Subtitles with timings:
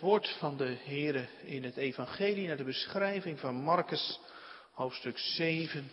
[0.00, 4.20] het woord van de Heere in het Evangelie naar de beschrijving van Marcus,
[4.72, 5.90] hoofdstuk 7.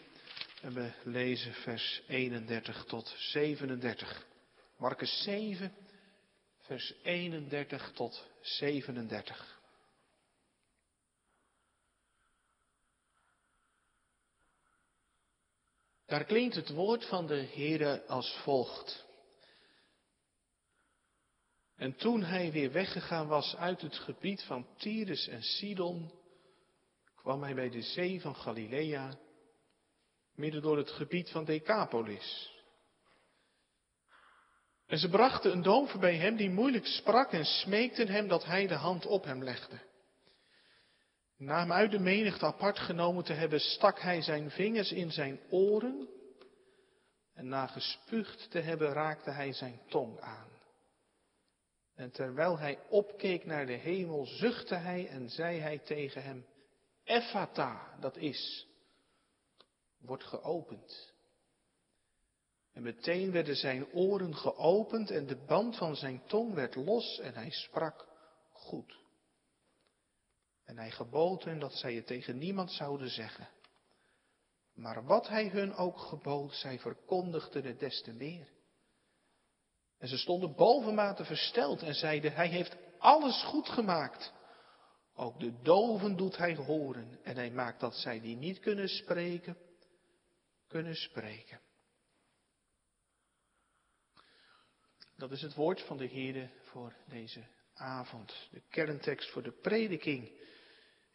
[0.62, 4.26] En we lezen vers 31 tot 37.
[4.78, 5.74] Marcus 7,
[6.62, 9.60] vers 31 tot 37.
[16.06, 19.07] Daar klinkt het woord van de Heere als volgt.
[21.78, 26.12] En toen hij weer weggegaan was uit het gebied van Tyrus en Sidon,
[27.16, 29.18] kwam hij bij de zee van Galilea,
[30.36, 32.56] midden door het gebied van Decapolis.
[34.88, 38.68] En ze brachten een dove bij hem die moeilijk sprak en smeekten hem dat hij
[38.68, 39.80] de hand op hem legde.
[41.38, 45.40] Na hem uit de menigte apart genomen te hebben, stak hij zijn vingers in zijn
[45.50, 46.10] oren
[47.34, 50.47] en na gespuugd te hebben, raakte hij zijn tong aan.
[51.98, 56.46] En terwijl hij opkeek naar de hemel, zuchtte hij en zei hij tegen hem,
[57.04, 58.68] Ephata, dat is,
[59.98, 61.14] wordt geopend.
[62.74, 67.34] En meteen werden zijn oren geopend en de band van zijn tong werd los en
[67.34, 68.08] hij sprak
[68.52, 69.00] goed.
[70.64, 73.50] En hij gebood hen dat zij het tegen niemand zouden zeggen.
[74.74, 78.56] Maar wat hij hun ook gebood, zij verkondigden het des te meer.
[80.00, 84.34] En ze stonden bovenmate versteld en zeiden, hij heeft alles goed gemaakt.
[85.16, 89.58] Ook de doven doet hij horen en hij maakt dat zij die niet kunnen spreken,
[90.68, 91.62] kunnen spreken.
[95.16, 98.48] Dat is het woord van de Heer voor deze avond.
[98.52, 100.32] De kerntekst voor de prediking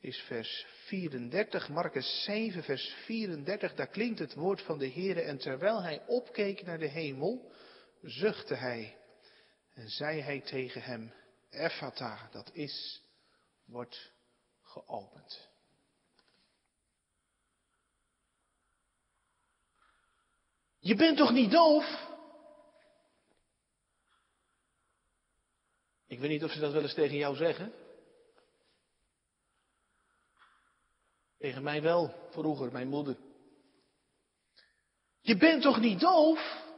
[0.00, 3.74] is vers 34, Marcus 7, vers 34.
[3.74, 7.52] Daar klinkt het woord van de Heer en terwijl hij opkeek naar de hemel,
[8.02, 8.96] zuchtte hij
[9.74, 11.12] en zei hij tegen hem,
[11.50, 13.02] Ephata, dat is,
[13.64, 14.12] wordt
[14.62, 15.50] geopend.
[20.78, 22.10] Je bent toch niet doof?
[26.06, 27.72] Ik weet niet of ze dat wel eens tegen jou zeggen.
[31.38, 33.16] Tegen mij wel, vroeger, mijn moeder.
[35.20, 36.70] Je bent toch niet doof?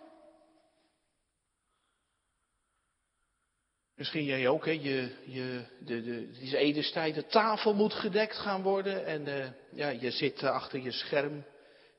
[3.97, 4.71] Misschien jij ook, hè?
[4.71, 9.07] Je, je, de, de, deze edenstijd, de tafel moet gedekt gaan worden.
[9.07, 11.45] En uh, ja, je zit uh, achter je scherm.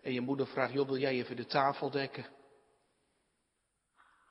[0.01, 2.25] En je moeder vraagt, joh, wil jij even de tafel dekken?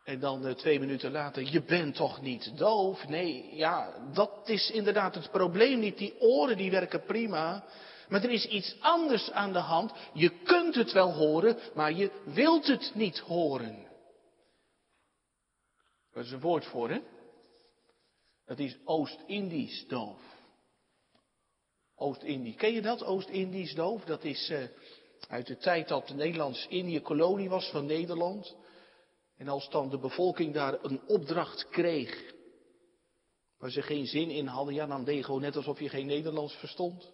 [0.04, 3.08] En dan uh, twee minuten later, je bent toch niet doof?
[3.08, 5.98] Nee, ja, dat is inderdaad het probleem niet.
[5.98, 7.64] Die oren die werken prima.
[8.08, 9.92] Maar er is iets anders aan de hand.
[10.12, 13.86] Je kunt het wel horen, maar je wilt het niet horen.
[16.12, 17.00] Dat is een woord voor, hè?
[18.44, 20.20] Dat is Oost-Indisch doof.
[21.94, 22.56] Oost-Indisch.
[22.56, 24.04] Ken je dat, Oost-Indisch doof?
[24.04, 24.64] Dat is uh,
[25.28, 28.56] uit de tijd dat Nederlands-Indië kolonie was van Nederland.
[29.36, 32.34] En als dan de bevolking daar een opdracht kreeg,
[33.58, 36.06] waar ze geen zin in hadden, ja, dan deed je gewoon net alsof je geen
[36.06, 37.12] Nederlands verstond.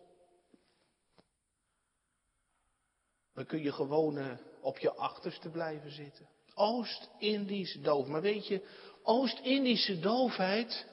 [3.34, 6.28] Dan kun je gewoon uh, op je achterste blijven zitten.
[6.54, 8.06] Oost-Indisch doof.
[8.06, 8.66] Maar weet je,
[9.02, 10.86] Oost-Indische doofheid,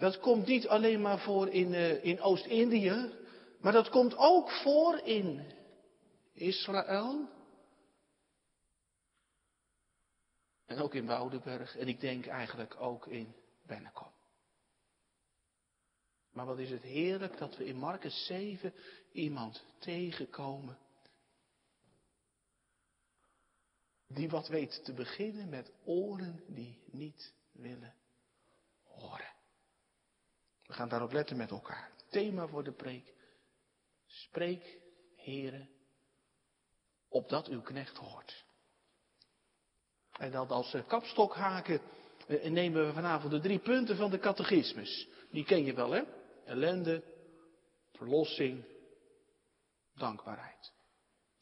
[0.00, 3.12] dat komt niet alleen maar voor in, uh, in Oost-Indië,
[3.60, 5.52] maar dat komt ook voor in
[6.32, 7.28] Israël.
[10.66, 11.76] En ook in Woudenberg.
[11.76, 13.34] En ik denk eigenlijk ook in
[13.66, 14.12] Bennekom.
[16.30, 18.74] Maar wat is het heerlijk dat we in Marcus 7
[19.12, 20.78] iemand tegenkomen.
[24.06, 27.94] Die wat weet te beginnen met oren die niet willen
[28.82, 29.38] horen.
[30.70, 31.90] We gaan daarop letten met elkaar.
[32.10, 33.14] Thema voor de preek.
[34.06, 34.78] Spreek,
[35.16, 35.68] heren,
[37.08, 38.44] opdat uw knecht hoort.
[40.12, 41.80] En dan als kapstokhaken
[42.42, 45.08] nemen we vanavond de drie punten van de catechismus.
[45.30, 46.02] Die ken je wel, hè?
[46.44, 47.02] Ellende,
[47.92, 48.64] verlossing,
[49.94, 50.72] dankbaarheid.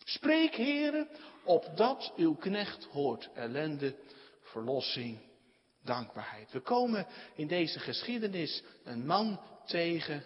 [0.04, 1.08] Spreek, heren,
[1.44, 3.30] opdat uw knecht hoort.
[3.34, 3.96] Ellende,
[4.40, 5.27] verlossing,
[5.88, 6.52] dankbaarheid.
[6.52, 10.24] We komen in deze geschiedenis een man tegen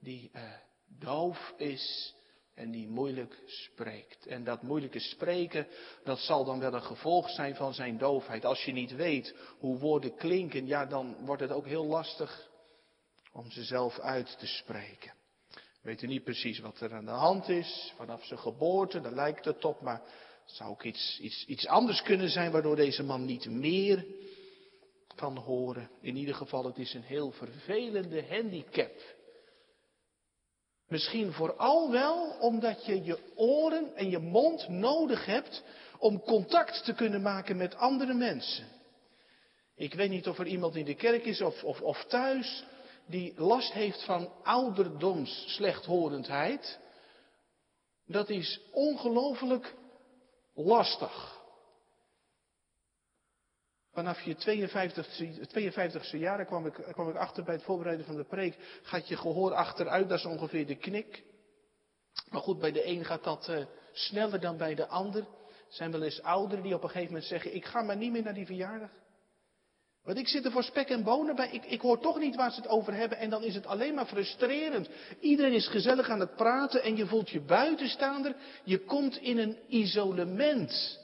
[0.00, 0.42] die uh,
[0.98, 2.14] doof is
[2.54, 4.26] en die moeilijk spreekt.
[4.26, 5.66] En dat moeilijke spreken,
[6.04, 8.44] dat zal dan wel een gevolg zijn van zijn doofheid.
[8.44, 12.50] Als je niet weet hoe woorden klinken, ja, dan wordt het ook heel lastig
[13.32, 15.12] om ze zelf uit te spreken.
[15.50, 19.44] We weten niet precies wat er aan de hand is, vanaf zijn geboorte, daar lijkt
[19.44, 20.02] het op, maar
[20.44, 24.06] het zou ook iets, iets, iets anders kunnen zijn waardoor deze man niet meer
[25.14, 25.90] van horen.
[26.00, 28.92] In ieder geval, het is een heel vervelende handicap.
[30.88, 35.62] Misschien vooral wel omdat je je oren en je mond nodig hebt
[35.98, 38.66] om contact te kunnen maken met andere mensen.
[39.76, 42.64] Ik weet niet of er iemand in de kerk is of, of, of thuis
[43.06, 46.78] die last heeft van ouderdoms slechthorendheid.
[48.06, 49.74] Dat is ongelooflijk
[50.54, 51.42] lastig.
[53.94, 55.06] Vanaf je 52,
[55.58, 58.56] 52ste jaar kwam ik, kwam ik achter bij het voorbereiden van de preek.
[58.82, 61.22] Gaat je gehoor achteruit, dat is ongeveer de knik.
[62.30, 65.20] Maar goed, bij de een gaat dat uh, sneller dan bij de ander.
[65.20, 68.12] Er zijn wel eens ouderen die op een gegeven moment zeggen: Ik ga maar niet
[68.12, 68.90] meer naar die verjaardag.
[70.04, 71.48] Want ik zit er voor spek en bonen bij.
[71.50, 73.18] Ik, ik hoor toch niet waar ze het over hebben.
[73.18, 74.88] En dan is het alleen maar frustrerend.
[75.20, 78.36] Iedereen is gezellig aan het praten en je voelt je buitenstaander.
[78.64, 81.02] Je komt in een isolement.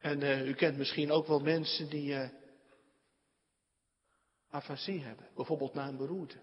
[0.00, 2.28] En uh, u kent misschien ook wel mensen die uh,
[4.50, 6.36] afasie hebben, bijvoorbeeld na een beroerte.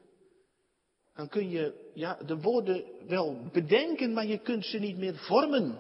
[1.14, 5.80] Dan kun je ja, de woorden wel bedenken, maar je kunt ze niet meer vormen.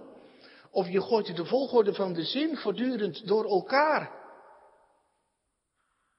[0.71, 4.11] Of je gooit de volgorde van de zin voortdurend door elkaar.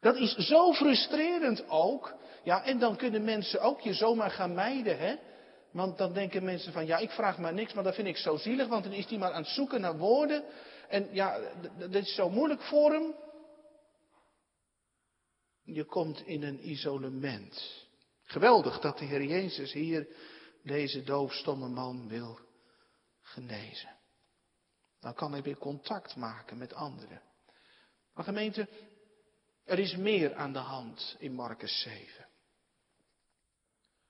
[0.01, 2.15] Dat is zo frustrerend ook.
[2.45, 5.17] Ja, en dan kunnen mensen ook je zomaar gaan mijden, hè?
[5.73, 8.37] Want dan denken mensen van, ja, ik vraag maar niks, maar dat vind ik zo
[8.37, 10.45] zielig, want dan is die maar aan het zoeken naar woorden.
[10.89, 13.15] En ja, dat is zo moeilijk voor hem.
[15.63, 17.87] Je komt in een isolement.
[18.23, 20.09] Geweldig dat de Heer Jezus hier
[20.63, 22.39] deze doofstomme man wil
[23.21, 23.97] genezen.
[25.01, 27.23] Dan kan hij weer contact maken met anderen.
[28.15, 28.69] Maar gemeente,
[29.65, 32.27] er is meer aan de hand in Marcus 7.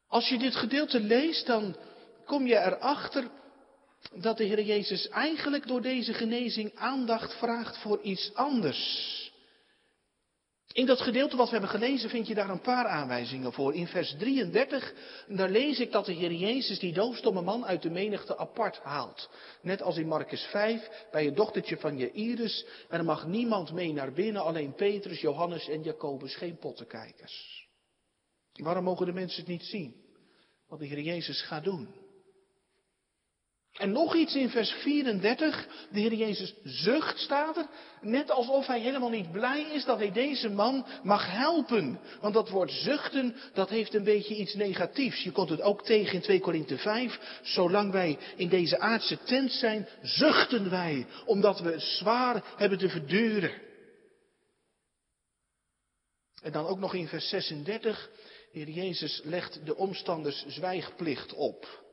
[0.07, 1.77] Als je dit gedeelte leest, dan
[2.25, 3.31] kom je erachter
[4.15, 9.27] dat de Heer Jezus eigenlijk door deze genezing aandacht vraagt voor iets anders.
[10.73, 13.75] In dat gedeelte wat we hebben gelezen vind je daar een paar aanwijzingen voor.
[13.75, 14.95] In vers 33,
[15.29, 19.31] daar lees ik dat de Heer Jezus die doofstomme man uit de menigte apart haalt.
[19.63, 22.67] Net als in Marcus 5, bij het dochtertje van Jairus.
[22.89, 27.67] Er mag niemand mee naar binnen, alleen Petrus, Johannes en Jacobus, geen pottenkijkers.
[28.53, 29.95] Waarom mogen de mensen het niet zien?
[30.69, 31.89] Wat de Heer Jezus gaat doen.
[33.79, 35.69] En nog iets in vers 34.
[35.91, 37.67] De Heer Jezus zucht, staat er.
[38.01, 42.01] Net alsof hij helemaal niet blij is dat hij deze man mag helpen.
[42.21, 45.23] Want dat woord zuchten, dat heeft een beetje iets negatiefs.
[45.23, 47.41] Je komt het ook tegen in 2 Korinthe 5.
[47.43, 51.07] Zolang wij in deze aardse tent zijn, zuchten wij.
[51.27, 53.53] Omdat we zwaar hebben te verduren.
[56.43, 58.11] En dan ook nog in vers 36.
[58.53, 61.87] De Heer Jezus legt de omstanders zwijgplicht op.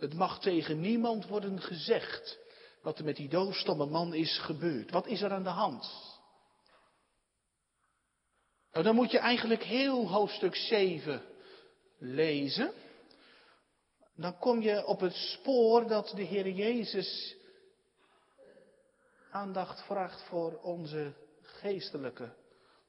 [0.00, 2.38] Het mag tegen niemand worden gezegd
[2.82, 4.90] wat er met die doofstomme man is gebeurd.
[4.90, 5.92] Wat is er aan de hand?
[8.72, 11.22] Nou, dan moet je eigenlijk heel hoofdstuk 7
[11.98, 12.72] lezen.
[14.14, 17.36] Dan kom je op het spoor dat de Heer Jezus
[19.30, 21.12] aandacht vraagt voor onze
[21.42, 22.34] geestelijke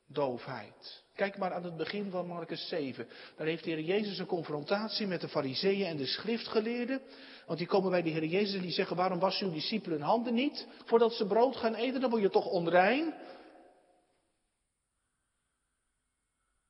[0.07, 1.03] doofheid.
[1.21, 3.07] Kijk maar aan het begin van Marcus 7.
[3.35, 7.01] Daar heeft de Heer Jezus een confrontatie met de fariseeën en de schriftgeleerden.
[7.45, 10.07] Want die komen bij de Heer Jezus en die zeggen, waarom wassen uw discipelen hun
[10.07, 12.01] handen niet voordat ze brood gaan eten?
[12.01, 13.13] Dan word je toch onrein?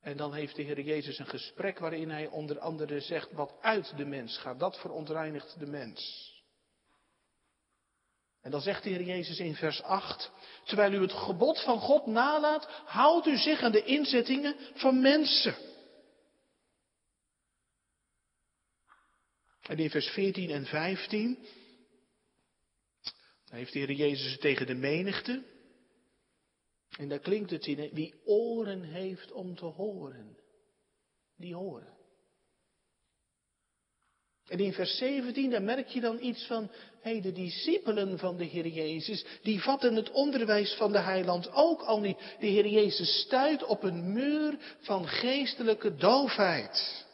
[0.01, 3.97] En dan heeft de Heer Jezus een gesprek waarin hij onder andere zegt wat uit
[3.97, 4.59] de mens gaat.
[4.59, 6.30] Dat verontreinigt de mens.
[8.41, 10.31] En dan zegt de Heer Jezus in vers 8,
[10.63, 15.55] terwijl u het gebod van God nalaat, houdt u zich aan de inzettingen van mensen.
[19.61, 21.39] En in vers 14 en 15,
[23.45, 25.43] dan heeft de Heer Jezus tegen de menigte.
[26.97, 30.37] En daar klinkt het in, wie oren heeft om te horen,
[31.35, 32.00] die horen.
[34.51, 38.43] En in vers 17, daar merk je dan iets van, hey, de discipelen van de
[38.43, 42.17] Heer Jezus, die vatten het onderwijs van de heiland ook al niet.
[42.39, 47.05] De Heer Jezus stuit op een muur van geestelijke doofheid.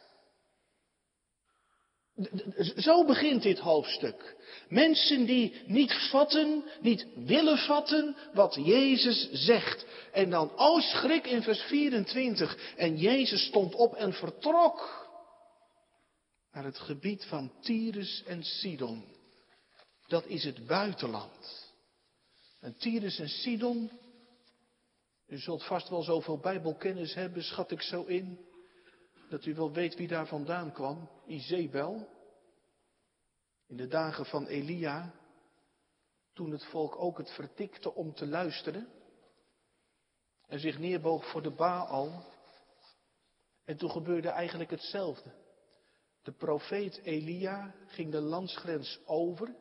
[2.76, 4.36] Zo begint dit hoofdstuk.
[4.68, 9.86] Mensen die niet vatten, niet willen vatten wat Jezus zegt.
[10.12, 12.58] En dan, oh schrik in vers 24.
[12.76, 14.97] En Jezus stond op en vertrok
[16.58, 19.04] naar het gebied van Tyrus en Sidon.
[20.06, 21.72] Dat is het buitenland.
[22.60, 23.90] En Tyrus en Sidon,
[25.26, 28.46] u zult vast wel zoveel bijbelkennis hebben, schat ik zo in,
[29.28, 32.08] dat u wel weet wie daar vandaan kwam, Izebel.
[33.66, 35.14] In de dagen van Elia,
[36.32, 38.88] Toen het volk ook het vertikte om te luisteren.
[40.46, 42.24] En zich neerboog voor de Baal.
[43.64, 45.46] En toen gebeurde eigenlijk hetzelfde.
[46.28, 49.54] De profeet Elia ging de landsgrens over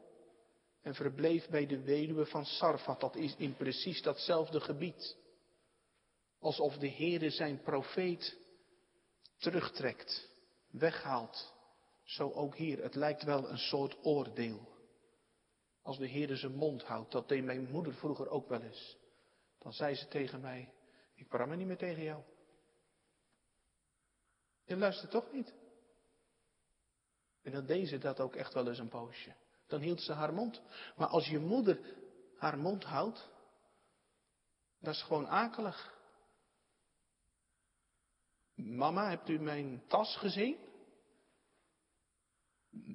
[0.82, 3.00] en verbleef bij de weduwe van Sarfat.
[3.00, 5.18] Dat is in precies datzelfde gebied.
[6.40, 8.38] Alsof de Heere zijn profeet
[9.38, 10.30] terugtrekt,
[10.72, 11.54] weghaalt.
[12.04, 12.84] Zo ook hier.
[12.84, 14.68] Het lijkt wel een soort oordeel.
[15.82, 17.12] Als de Heere zijn mond houdt.
[17.12, 18.98] Dat deed mijn moeder vroeger ook wel eens.
[19.60, 20.74] Dan zei ze tegen mij,
[21.16, 22.24] ik praat me niet meer tegen jou.
[24.64, 25.54] Je luistert toch niet?
[27.48, 29.34] En dan deed ze dat ook echt wel eens een poosje.
[29.68, 30.62] Dan hield ze haar mond.
[30.96, 31.80] Maar als je moeder
[32.38, 33.30] haar mond houdt,
[34.80, 35.96] dat is gewoon akelig.
[38.56, 40.58] Mama, hebt u mijn tas gezien?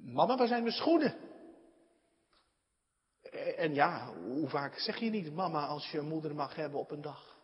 [0.03, 1.17] Mama, waar zijn mijn schoenen?
[3.55, 7.01] En ja, hoe vaak zeg je niet mama als je moeder mag hebben op een
[7.01, 7.37] dag?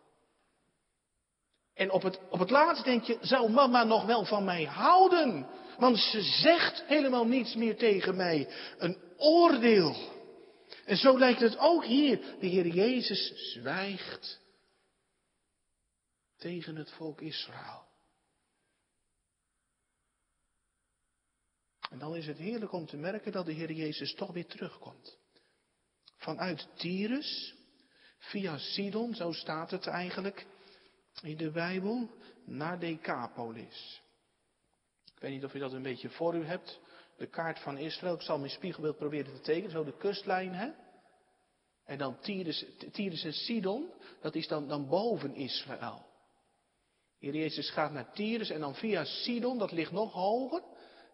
[1.74, 5.46] En op het, op het laatst denk je, zou mama nog wel van mij houden?
[5.80, 8.48] Want ze zegt helemaal niets meer tegen mij.
[8.78, 9.96] Een oordeel.
[10.84, 12.20] En zo lijkt het ook hier.
[12.40, 14.40] De Heer Jezus zwijgt
[16.36, 17.88] tegen het volk Israël.
[21.90, 25.18] En dan is het heerlijk om te merken dat de Heer Jezus toch weer terugkomt.
[26.16, 27.54] Vanuit Tyrus,
[28.18, 30.46] via Sidon, zo staat het eigenlijk
[31.22, 32.10] in de Bijbel,
[32.44, 34.00] naar Decapolis.
[35.20, 36.80] Ik weet niet of u dat een beetje voor u hebt.
[37.16, 38.14] De kaart van Israël.
[38.14, 39.70] Ik zal mijn spiegelbeeld proberen te tekenen.
[39.70, 40.70] Zo de kustlijn, hè.
[41.84, 43.90] En dan Tyrus, Tyrus en Sidon.
[44.20, 46.06] Dat is dan, dan boven Israël.
[47.18, 49.58] Heer Jezus gaat naar Tyrus en dan via Sidon.
[49.58, 50.62] Dat ligt nog hoger.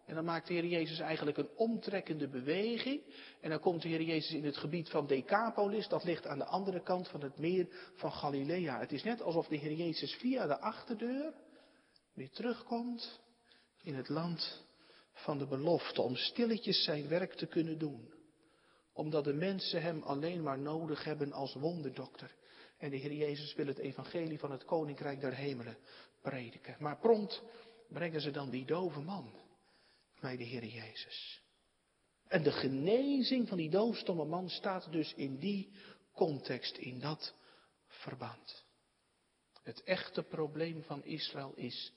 [0.04, 3.02] En dan maakt de Heer Jezus eigenlijk een omtrekkende beweging.
[3.40, 5.88] En dan komt de Heer Jezus in het gebied van Decapolis.
[5.88, 8.78] Dat ligt aan de andere kant van het meer van Galilea.
[8.78, 11.32] Het is net alsof de Heer Jezus via de achterdeur
[12.14, 13.24] weer terugkomt
[13.86, 14.64] in het land
[15.12, 16.02] van de belofte.
[16.02, 18.14] Om stilletjes zijn werk te kunnen doen.
[18.92, 22.34] Omdat de mensen hem alleen maar nodig hebben als wonderdokter.
[22.78, 25.78] En de Heer Jezus wil het evangelie van het koninkrijk der hemelen
[26.20, 26.76] prediken.
[26.78, 27.42] Maar prompt
[27.88, 29.32] brengen ze dan die dove man
[30.20, 31.42] bij de Heer Jezus.
[32.28, 35.72] En de genezing van die doofstomme man staat dus in die
[36.14, 37.34] context, in dat
[37.86, 38.64] verband.
[39.62, 41.92] Het echte probleem van Israël is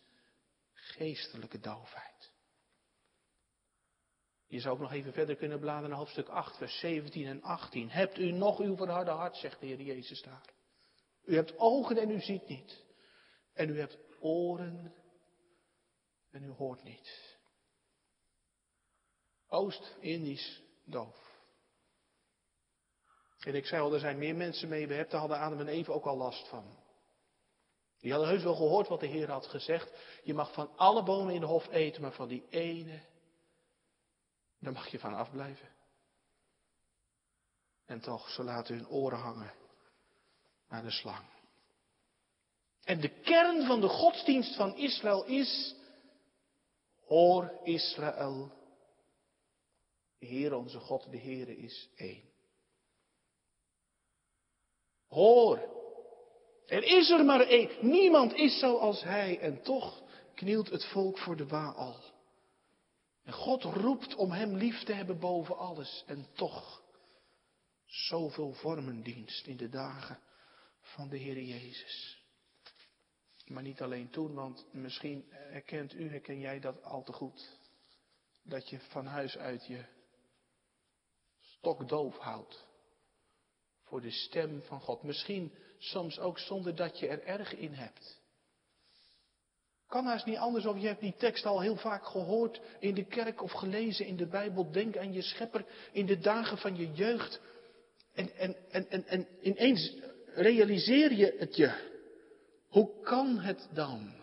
[0.82, 2.32] geestelijke doofheid.
[4.48, 7.90] Je zou ook nog even verder kunnen bladeren naar hoofdstuk 8, vers 17 en 18.
[7.90, 10.46] Hebt u nog uw verharde hart, zegt de Heer Jezus daar.
[11.24, 12.86] U hebt ogen en u ziet niet.
[13.54, 14.94] En u hebt oren
[16.32, 17.38] en u hoort niet.
[19.48, 21.30] Oost-Indisch doof.
[23.40, 25.92] En ik zei al, er zijn meer mensen mee behept, daar hadden Adam en Eve
[25.92, 26.79] ook al last van.
[28.00, 29.92] Die hadden heus wel gehoord wat de Heer had gezegd.
[30.24, 33.02] Je mag van alle bomen in de hof eten, maar van die ene,
[34.60, 35.70] daar mag je van afblijven.
[37.86, 39.54] En toch, ze laten hun oren hangen
[40.68, 41.26] naar de slang.
[42.84, 45.76] En de kern van de godsdienst van Israël is,
[47.06, 48.52] hoor Israël,
[50.18, 52.30] de Heer onze God, de Heere is één.
[55.08, 55.79] Hoor,
[56.70, 57.70] er is er maar één.
[57.82, 60.04] Niemand is zoals Hij en toch
[60.36, 61.96] knielt het volk voor de Baal.
[63.24, 66.84] En God roept om Hem lief te hebben boven alles en toch
[67.86, 70.20] zoveel vormendienst in de dagen
[70.82, 72.24] van de Heer Jezus.
[73.46, 77.58] Maar niet alleen toen, want misschien herkent u, herken jij dat al te goed.
[78.44, 79.86] Dat je van huis uit je
[81.40, 82.68] stokdoof houdt.
[83.90, 85.04] Voor de stem van God.
[85.04, 88.20] Misschien soms ook zonder dat je er erg in hebt.
[89.88, 93.06] Kan haast niet anders of je hebt die tekst al heel vaak gehoord in de
[93.06, 94.72] kerk of gelezen in de Bijbel.
[94.72, 97.42] Denk aan je schepper in de dagen van je jeugd.
[98.14, 101.88] En, en, en, en, en ineens realiseer je het je.
[102.68, 104.14] Hoe kan het dan?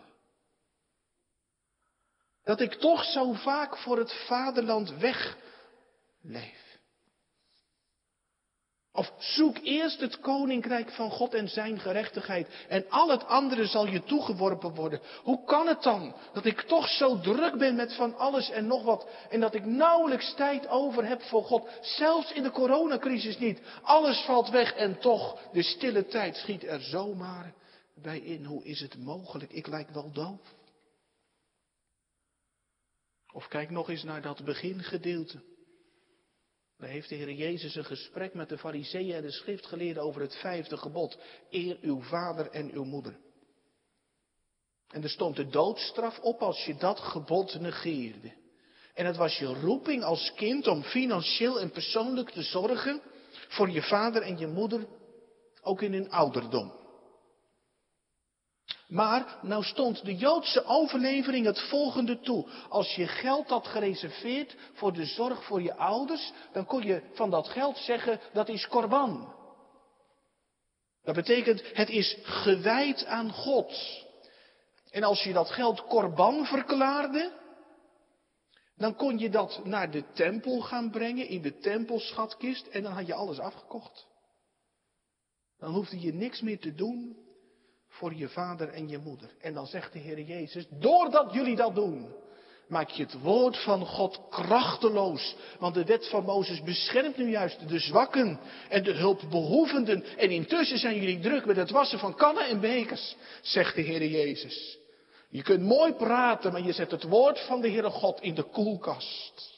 [2.43, 6.66] Dat ik toch zo vaak voor het vaderland wegleef.
[8.97, 13.87] Of zoek eerst het koninkrijk van God en zijn gerechtigheid en al het andere zal
[13.87, 15.01] je toegeworpen worden.
[15.23, 18.83] Hoe kan het dan dat ik toch zo druk ben met van alles en nog
[18.83, 23.61] wat en dat ik nauwelijks tijd over heb voor God, zelfs in de coronacrisis niet.
[23.81, 27.53] Alles valt weg en toch de stille tijd schiet er zomaar
[27.95, 28.45] bij in.
[28.45, 29.51] Hoe is het mogelijk?
[29.51, 30.55] Ik lijk wel doof.
[33.33, 35.41] Of kijk nog eens naar dat begingedeelte
[36.77, 40.35] Dan heeft de Heer Jezus een gesprek met de fariseeën en de schriftgeleerden over het
[40.35, 41.17] vijfde gebod.
[41.49, 43.17] Eer uw vader en uw moeder.
[44.87, 48.33] En er stond de doodstraf op als je dat gebod negeerde.
[48.93, 53.01] En het was je roeping als kind om financieel en persoonlijk te zorgen
[53.47, 54.87] voor je vader en je moeder,
[55.61, 56.73] ook in hun ouderdom.
[58.87, 62.47] Maar nou stond de Joodse overlevering het volgende toe.
[62.69, 67.29] Als je geld had gereserveerd voor de zorg voor je ouders, dan kon je van
[67.29, 69.35] dat geld zeggen dat is korban.
[71.03, 74.05] Dat betekent het is gewijd aan God.
[74.89, 77.31] En als je dat geld korban verklaarde,
[78.75, 83.07] dan kon je dat naar de tempel gaan brengen, in de tempelschatkist, en dan had
[83.07, 84.07] je alles afgekocht.
[85.57, 87.26] Dan hoefde je niks meer te doen
[87.97, 89.29] voor je vader en je moeder.
[89.41, 92.13] En dan zegt de Heer Jezus, doordat jullie dat doen,
[92.67, 95.35] maak je het woord van God krachteloos.
[95.59, 98.39] Want de wet van Mozes beschermt nu juist de zwakken
[98.69, 100.03] en de hulpbehoevenden.
[100.17, 104.07] En intussen zijn jullie druk met het wassen van kannen en bekers, zegt de Heer
[104.07, 104.77] Jezus.
[105.29, 108.43] Je kunt mooi praten, maar je zet het woord van de Heere God in de
[108.43, 109.55] koelkast.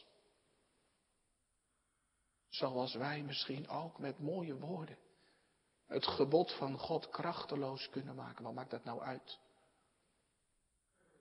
[2.50, 4.98] Zoals wij misschien ook met mooie woorden
[5.89, 8.43] het gebod van God krachteloos kunnen maken.
[8.43, 9.39] Wat maakt dat nou uit?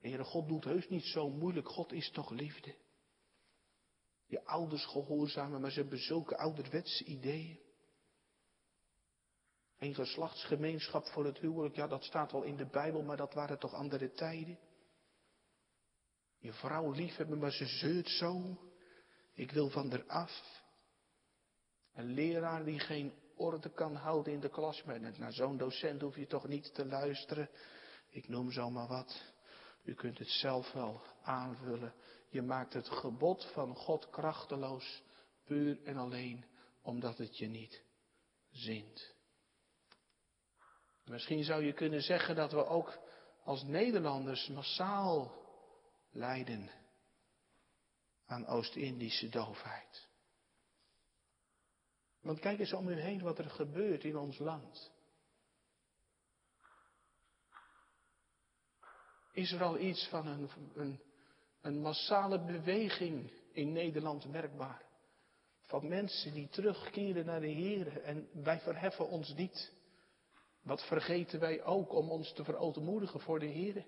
[0.00, 1.68] Heere God doet heus niet zo moeilijk.
[1.68, 2.74] God is toch liefde.
[4.26, 7.60] Je ouders gehoorzamen, maar ze hebben zulke ouderwetse ideeën.
[9.78, 13.58] Een geslachtsgemeenschap voor het huwelijk, ja dat staat wel in de Bijbel, maar dat waren
[13.58, 14.58] toch andere tijden.
[16.38, 18.58] Je vrouw liefhebben, maar ze zeurt zo.
[19.32, 20.62] Ik wil van er af.
[21.92, 24.82] Een leraar die geen orde kan houden in de klas.
[24.82, 27.48] Maar naar zo'n docent hoef je toch niet te luisteren.
[28.08, 29.22] Ik noem zomaar wat.
[29.82, 31.94] U kunt het zelf wel aanvullen.
[32.28, 35.02] Je maakt het gebod van God krachteloos,
[35.44, 36.44] puur en alleen
[36.82, 37.82] omdat het je niet
[38.50, 39.14] zint.
[41.04, 42.98] Misschien zou je kunnen zeggen dat we ook
[43.44, 45.32] als Nederlanders massaal
[46.10, 46.70] lijden
[48.26, 50.07] aan Oost-Indische doofheid.
[52.20, 54.90] Want kijk eens om u heen wat er gebeurt in ons land.
[59.32, 61.00] Is er al iets van een, een,
[61.60, 64.86] een massale beweging in Nederland merkbaar?
[65.64, 69.72] Van mensen die terugkeren naar de Heer en wij verheffen ons niet.
[70.62, 73.84] Wat vergeten wij ook om ons te verootmoedigen voor de Heer?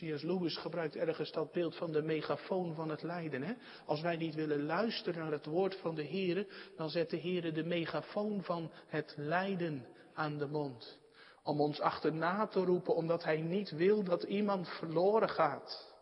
[0.00, 0.22] C.S.
[0.22, 3.42] Lewis gebruikt ergens dat beeld van de megafoon van het lijden.
[3.42, 3.54] Hè?
[3.86, 7.54] Als wij niet willen luisteren naar het woord van de Heer, dan zet de Heer
[7.54, 10.98] de megafoon van het lijden aan de mond.
[11.42, 15.94] Om ons achterna te roepen, omdat Hij niet wil dat iemand verloren gaat.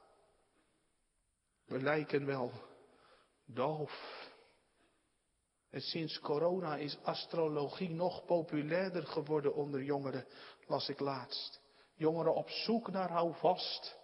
[1.66, 2.52] We lijken wel
[3.46, 4.30] doof.
[5.70, 10.26] En sinds corona is astrologie nog populairder geworden onder jongeren,
[10.66, 11.61] las ik laatst.
[11.94, 14.00] Jongeren op zoek naar houvast.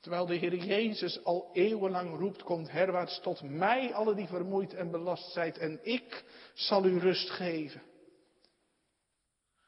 [0.00, 4.90] Terwijl de Heer Jezus al eeuwenlang roept, komt herwaarts tot mij, alle die vermoeid en
[4.90, 7.82] belast zijt, en ik zal u rust geven.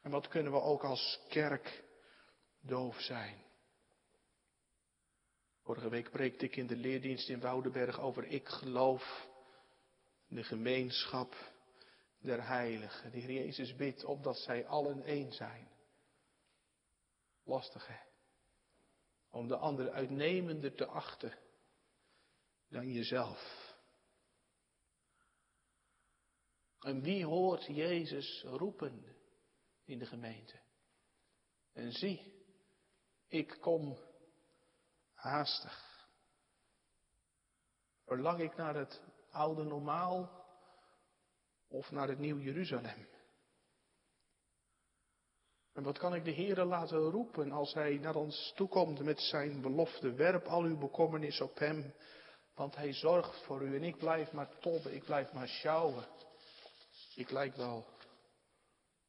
[0.03, 1.85] En wat kunnen we ook als kerk
[2.61, 3.37] doof zijn?
[5.62, 9.29] Vorige week preekte ik in de leerdienst in Woudenberg over ik geloof
[10.29, 11.35] de gemeenschap
[12.18, 13.11] der heiligen.
[13.11, 15.68] De Heer Jezus bidt opdat zij allen één zijn.
[17.50, 17.98] Lastig hè?
[19.30, 21.38] Om de ander uitnemender te achten
[22.68, 23.68] dan jezelf.
[26.80, 29.16] En wie hoort Jezus roepen
[29.84, 30.60] in de gemeente?
[31.72, 32.44] En zie,
[33.28, 33.98] ik kom
[35.12, 36.08] haastig.
[38.04, 40.44] Verlang ik naar het oude normaal
[41.68, 43.08] of naar het nieuw Jeruzalem?
[45.81, 49.61] En wat kan ik de Heere laten roepen als Hij naar ons toekomt met zijn
[49.61, 50.12] belofte?
[50.12, 51.95] Werp al uw bekommernis op Hem,
[52.55, 53.77] want Hij zorgt voor u.
[53.77, 56.05] En ik blijf maar tobben, ik blijf maar sjouwen.
[57.14, 57.87] Ik lijk wel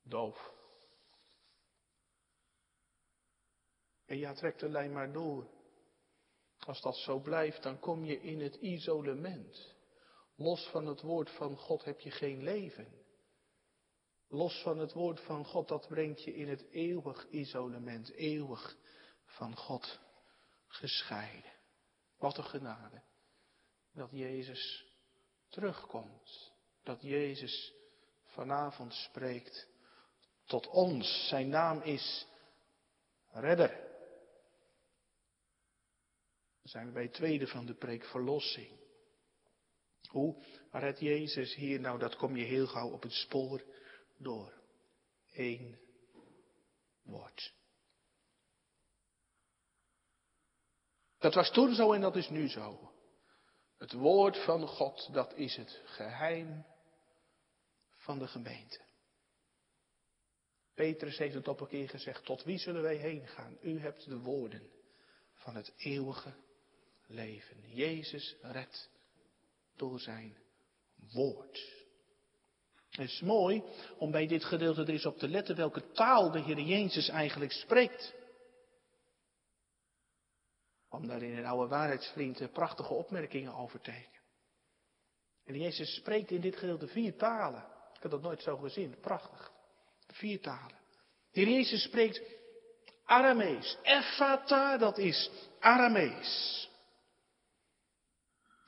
[0.04, 0.54] doof.
[4.06, 5.48] En ja, trek de lijn maar door.
[6.60, 9.76] Als dat zo blijft, dan kom je in het isolement.
[10.36, 13.01] Los van het woord van God heb je geen leven.
[14.34, 18.78] Los van het woord van God, dat brengt je in het eeuwig isolement, eeuwig
[19.26, 20.00] van God
[20.68, 21.52] gescheiden.
[22.18, 23.02] Wat een genade.
[23.94, 24.86] Dat Jezus
[25.50, 26.54] terugkomt.
[26.84, 27.74] Dat Jezus
[28.24, 29.68] vanavond spreekt
[30.46, 31.28] tot ons.
[31.28, 32.28] Zijn naam is
[33.32, 33.70] Redder.
[36.62, 38.80] Dan zijn we bij het tweede van de preek, verlossing.
[40.08, 41.80] Hoe redt Jezus hier?
[41.80, 43.64] Nou, dat kom je heel gauw op het spoor
[44.24, 44.54] door.
[45.32, 45.80] Eén
[47.02, 47.54] woord.
[51.18, 52.92] Dat was toen zo en dat is nu zo.
[53.78, 56.66] Het woord van God, dat is het geheim
[57.98, 58.82] van de gemeente.
[60.74, 63.58] Petrus heeft het op een keer gezegd, tot wie zullen wij heen gaan?
[63.62, 64.72] U hebt de woorden
[65.34, 66.34] van het eeuwige
[67.08, 67.76] leven.
[67.76, 68.90] Jezus redt
[69.76, 70.38] door zijn
[70.96, 71.81] woord.
[72.92, 73.64] Het is mooi
[73.98, 77.52] om bij dit gedeelte er eens op te letten welke taal de Heer Jezus eigenlijk
[77.52, 78.14] spreekt.
[80.90, 84.22] Om daar in een oude waarheidsvriend prachtige opmerkingen over te tekenen.
[85.46, 87.66] En Jezus spreekt in dit gedeelte vier talen.
[87.94, 89.00] Ik heb dat nooit zo gezien.
[89.00, 89.52] Prachtig.
[90.08, 90.80] Vier talen.
[91.32, 92.22] De Heer Jezus spreekt
[93.06, 93.78] Aramees.
[93.84, 96.70] Ephata, dat is Aramees.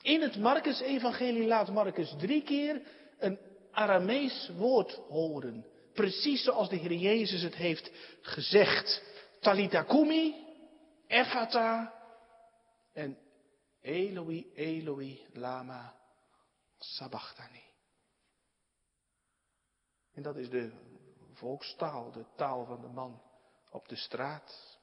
[0.02, 2.82] In het Marcus-evangelie laat Marcus drie keer
[3.18, 3.40] een
[3.74, 5.66] Aramees woord horen.
[5.94, 9.04] Precies zoals de Heer Jezus het heeft gezegd.
[9.40, 10.46] Talita kumi,
[11.08, 11.94] Ephata
[12.94, 13.18] en
[13.82, 15.96] Eloi, Eloi, lama
[16.78, 17.64] sabachthani.
[20.14, 20.72] En dat is de
[21.34, 23.22] volkstaal, de taal van de man
[23.72, 24.78] op de straat.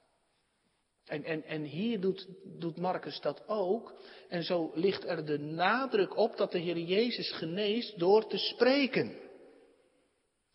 [1.10, 2.26] En, en, en hier doet,
[2.58, 3.94] doet Marcus dat ook.
[4.28, 9.18] En zo ligt er de nadruk op dat de Heer Jezus geneest door te spreken.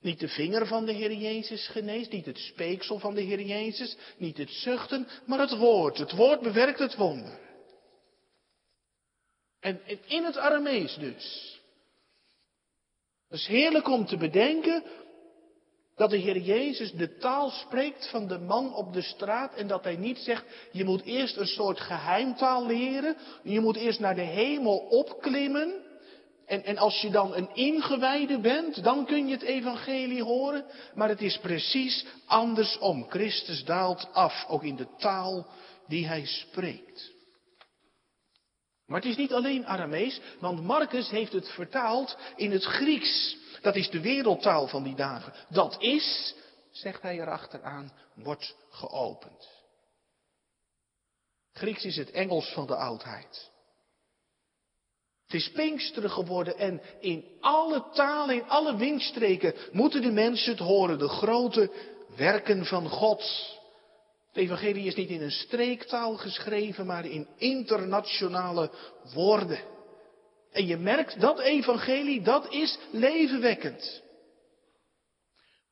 [0.01, 3.97] Niet de vinger van de Heer Jezus geneest, niet het speeksel van de Heer Jezus,
[4.17, 5.97] niet het zuchten, maar het woord.
[5.97, 7.39] Het woord bewerkt het wonder.
[9.59, 11.59] En, en in het Aramees dus.
[13.29, 14.83] Het is heerlijk om te bedenken
[15.95, 19.83] dat de Heer Jezus de taal spreekt van de man op de straat en dat
[19.83, 24.21] hij niet zegt, je moet eerst een soort geheimtaal leren, je moet eerst naar de
[24.21, 25.83] hemel opklimmen
[26.45, 31.09] en, en als je dan een ingewijde bent, dan kun je het evangelie horen, maar
[31.09, 33.09] het is precies andersom.
[33.09, 35.47] Christus daalt af, ook in de taal
[35.87, 37.13] die hij spreekt.
[38.85, 43.37] Maar het is niet alleen Aramees, want Marcus heeft het vertaald in het Grieks.
[43.65, 45.33] Dat is de wereldtaal van die dagen.
[45.49, 46.35] Dat is,
[46.71, 49.47] zegt hij erachteraan, wordt geopend.
[51.53, 53.51] Grieks is het Engels van de oudheid.
[55.23, 60.59] Het is Pinksteren geworden en in alle talen, in alle windstreken moeten de mensen het
[60.59, 60.99] horen.
[60.99, 61.71] De grote
[62.15, 63.21] werken van God.
[64.27, 68.71] Het evangelie is niet in een streektaal geschreven, maar in internationale
[69.13, 69.59] woorden.
[70.55, 74.03] En je merkt dat evangelie, dat is levenwekkend.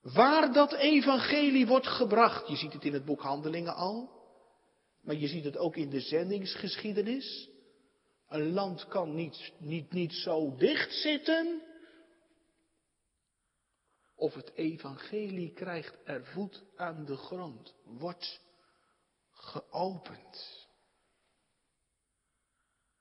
[0.02, 4.10] Waar dat evangelie wordt gebracht, je ziet het in het boek Handelingen al,
[5.02, 7.50] maar je ziet het ook in de zendingsgeschiedenis.
[8.28, 11.62] Een land kan niet, niet, niet zo dicht zitten.
[14.16, 18.42] Of het evangelie krijgt er voet aan de grond, wordt
[19.32, 20.63] geopend.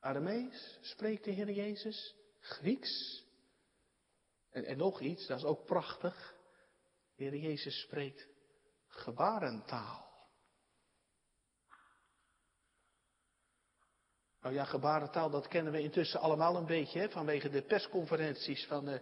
[0.03, 3.25] Aramees spreekt de Heer Jezus, Grieks.
[4.51, 6.35] En, en nog iets, dat is ook prachtig.
[7.17, 8.29] De Heer Jezus spreekt
[8.87, 10.11] gebarentaal.
[14.41, 18.89] Nou ja, gebarentaal, dat kennen we intussen allemaal een beetje, hè, vanwege de persconferenties van
[18.89, 18.99] uh,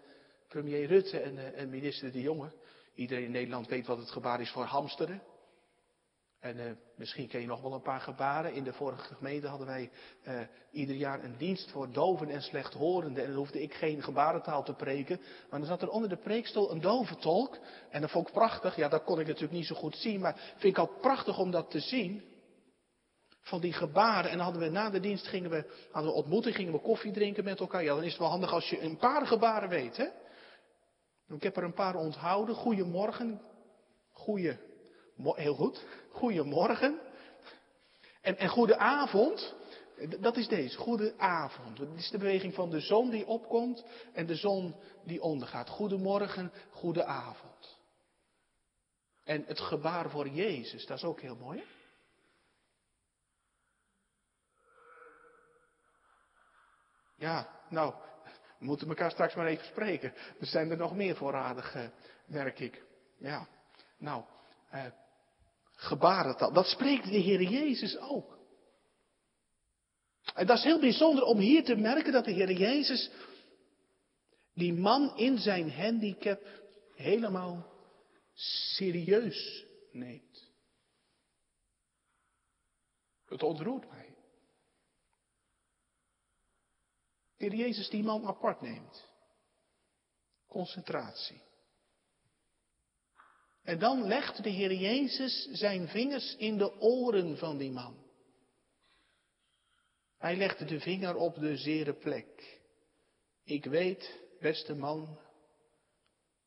[0.49, 2.53] premier Rutte en, uh, en minister De Jonge.
[2.95, 5.23] Iedereen in Nederland weet wat het gebaar is voor hamsteren.
[6.41, 8.53] En uh, misschien ken je nog wel een paar gebaren.
[8.53, 9.91] In de vorige gemeente hadden wij
[10.29, 13.23] uh, ieder jaar een dienst voor doven en slechthorenden.
[13.23, 15.21] En dan hoefde ik geen gebarentaal te preken.
[15.51, 17.59] Maar dan zat er onder de preekstoel een dove tolk.
[17.91, 18.77] En dat vond ik prachtig.
[18.77, 20.21] Ja, dat kon ik natuurlijk niet zo goed zien.
[20.21, 22.25] Maar vind ik ook prachtig om dat te zien.
[23.41, 24.31] Van die gebaren.
[24.31, 27.13] En dan hadden we na de dienst gingen we, hadden we ontmoeting, gingen we koffie
[27.13, 27.83] drinken met elkaar.
[27.83, 30.07] Ja, dan is het wel handig als je een paar gebaren weet, hè.
[31.29, 32.55] Ik heb er een paar onthouden.
[32.55, 33.41] Goedemorgen.
[34.13, 34.69] Goeie
[35.25, 35.85] Heel goed.
[36.11, 37.01] Goedemorgen.
[38.21, 39.55] En, en goede avond.
[40.21, 40.77] Dat is deze.
[40.77, 41.77] Goede avond.
[41.79, 45.69] Dat is de beweging van de zon die opkomt en de zon die ondergaat.
[45.69, 47.79] Goedemorgen, goede avond.
[49.25, 51.65] En het gebaar voor Jezus, dat is ook heel mooi.
[57.17, 57.95] Ja, nou,
[58.59, 60.15] we moeten elkaar straks maar even spreken.
[60.41, 61.77] Er zijn er nog meer voorradig,
[62.27, 62.85] merk ik.
[63.19, 63.49] Ja,
[63.99, 64.25] nou,
[64.71, 64.85] eh,
[65.81, 66.53] gebarentaal.
[66.53, 68.39] Dat spreekt de Heer Jezus ook.
[70.35, 73.11] En dat is heel bijzonder om hier te merken dat de Heer Jezus
[74.55, 76.43] die man in zijn handicap
[76.95, 77.73] helemaal
[78.75, 80.51] serieus neemt.
[83.25, 84.17] Het ontroert mij.
[87.37, 89.09] De Heer Jezus die man apart neemt.
[90.47, 91.43] Concentratie.
[93.63, 97.97] En dan legt de Heer Jezus zijn vingers in de oren van die man.
[100.19, 102.61] Hij legt de vinger op de zere plek.
[103.45, 105.19] Ik weet, beste man,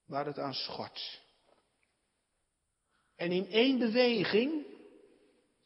[0.06, 1.21] waar het aan schort.
[3.15, 4.65] En in één beweging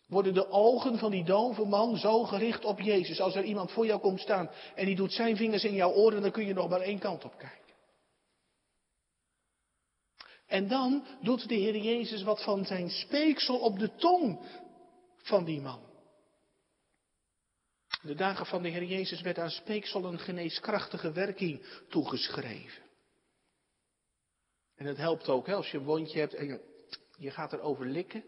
[0.07, 3.19] worden de ogen van die dove man zo gericht op Jezus.
[3.19, 6.21] Als er iemand voor jou komt staan en die doet zijn vingers in jouw oren,
[6.21, 7.66] dan kun je nog maar één kant op kijken.
[10.47, 14.39] En dan doet de Heer Jezus wat van zijn speeksel op de tong
[15.17, 15.86] van die man.
[18.01, 22.83] De dagen van de Heer Jezus werd aan speeksel een geneeskrachtige werking toegeschreven.
[24.75, 26.86] En het helpt ook hè, als je een wondje hebt en je,
[27.17, 28.23] je gaat erover likken.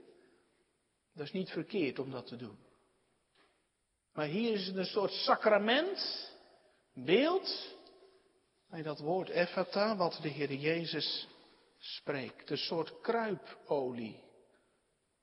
[1.14, 2.58] Dat is niet verkeerd om dat te doen.
[4.14, 6.32] Maar hier is het een soort sacrament,
[6.94, 7.76] beeld,
[8.70, 11.28] bij dat woord Ephata, wat de Heer Jezus
[11.80, 12.50] spreekt.
[12.50, 14.24] Een soort kruipolie.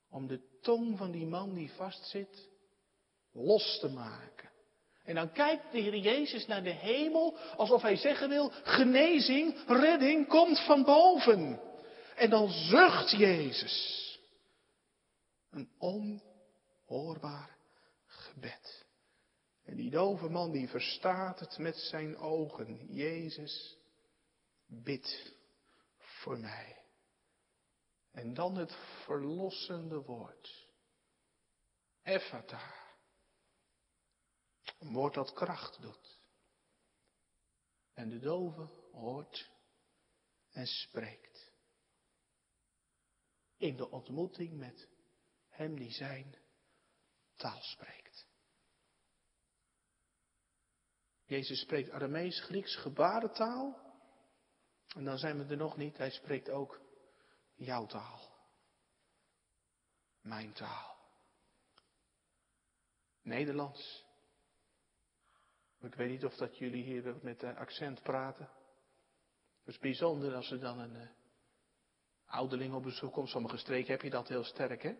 [0.09, 2.49] Om de tong van die man die vastzit
[3.31, 4.49] los te maken.
[5.03, 10.27] En dan kijkt de Heer Jezus naar de hemel alsof hij zeggen wil, genezing, redding
[10.27, 11.61] komt van boven.
[12.15, 14.05] En dan zucht Jezus.
[15.49, 17.57] Een onhoorbaar
[18.05, 18.85] gebed.
[19.65, 22.87] En die dove man die verstaat het met zijn ogen.
[22.93, 23.77] Jezus,
[24.67, 25.36] bid
[26.27, 26.85] voor mij.
[28.11, 30.67] En dan het verlossende woord.
[32.01, 32.73] Ephata.
[34.79, 36.19] Een woord dat kracht doet.
[37.93, 38.61] En de dove
[38.91, 39.51] hoort
[40.49, 41.51] en spreekt.
[43.57, 44.89] In de ontmoeting met
[45.49, 46.37] hem die zijn
[47.35, 48.27] taal spreekt.
[51.25, 53.86] Jezus spreekt Aramees, Grieks, gebarentaal.
[54.97, 55.97] En dan zijn we er nog niet.
[55.97, 56.81] Hij spreekt ook
[57.55, 58.19] jouw taal.
[60.21, 60.97] Mijn taal.
[63.21, 64.05] Nederlands.
[65.79, 68.49] Ik weet niet of dat jullie hier met accent praten.
[69.59, 71.09] Het is bijzonder als er dan een uh,
[72.25, 73.29] ouderling op bezoek komt.
[73.29, 74.95] Sommige streken heb je dat heel sterk, hè?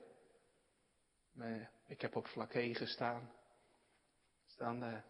[1.85, 3.31] Ik heb op vlakke gestaan.
[4.45, 5.01] Als dan uh,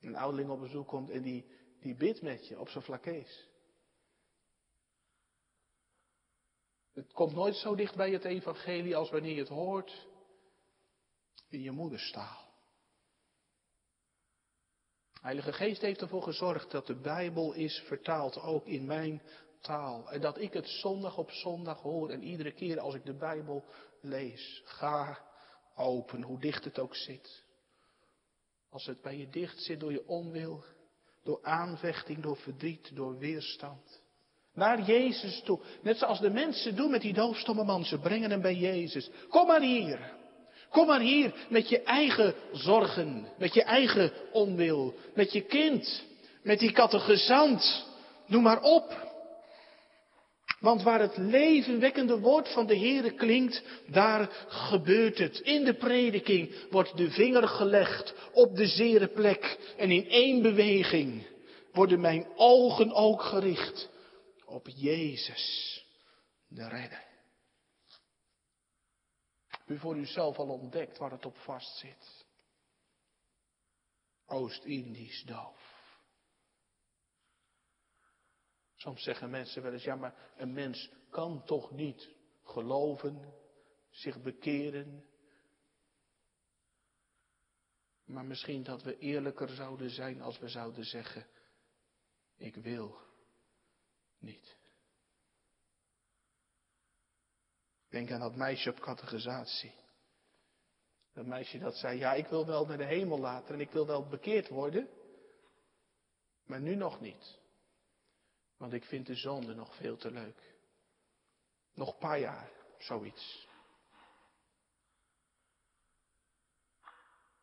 [0.00, 3.54] een ouderling op bezoek komt en die, die bidt met je op zijn vlakkees.
[6.96, 10.06] Het komt nooit zo dicht bij het evangelie als wanneer je het hoort
[11.48, 12.44] in je moederstaal.
[15.20, 19.22] Heilige Geest heeft ervoor gezorgd dat de Bijbel is vertaald ook in mijn
[19.60, 20.10] taal.
[20.10, 23.64] En dat ik het zondag op zondag hoor en iedere keer als ik de Bijbel
[24.00, 24.62] lees.
[24.64, 25.18] Ga
[25.74, 27.44] open, hoe dicht het ook zit.
[28.68, 30.64] Als het bij je dicht zit door je onwil,
[31.22, 34.04] door aanvechting, door verdriet, door weerstand.
[34.56, 35.58] Naar Jezus toe.
[35.82, 37.84] Net zoals de mensen doen met die doofstomme man.
[37.84, 39.10] Ze brengen hem bij Jezus.
[39.28, 39.98] Kom maar hier.
[40.70, 43.28] Kom maar hier met je eigen zorgen.
[43.38, 44.94] Met je eigen onwil.
[45.14, 46.02] Met je kind.
[46.42, 47.86] Met die kattegezant.
[48.26, 49.04] Noem maar op.
[50.60, 55.38] Want waar het levenwekkende woord van de Heere klinkt, daar gebeurt het.
[55.38, 59.58] In de prediking wordt de vinger gelegd op de zere plek.
[59.76, 61.26] En in één beweging
[61.72, 63.94] worden mijn ogen ook gericht
[64.56, 65.84] op Jezus,
[66.48, 67.04] de redder.
[69.66, 72.26] U voor uzelf al ontdekt waar het op vast zit.
[74.26, 75.74] Oost-Indisch doof.
[78.74, 83.34] Soms zeggen mensen wel eens, ja maar een mens kan toch niet geloven,
[83.90, 85.04] zich bekeren.
[88.04, 91.26] Maar misschien dat we eerlijker zouden zijn als we zouden zeggen,
[92.36, 93.05] ik wil
[94.26, 94.56] niet.
[97.88, 99.74] Denk aan dat meisje op categorisatie.
[101.12, 103.86] Dat meisje dat zei, ja, ik wil wel naar de hemel laten en ik wil
[103.86, 104.88] wel bekeerd worden,
[106.44, 107.38] maar nu nog niet.
[108.56, 110.54] Want ik vind de zonde nog veel te leuk.
[111.74, 113.48] Nog een paar jaar, zoiets.